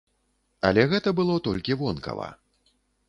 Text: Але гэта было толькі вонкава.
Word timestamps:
Але 0.69 0.85
гэта 0.93 1.13
было 1.19 1.35
толькі 1.49 1.77
вонкава. 1.83 2.27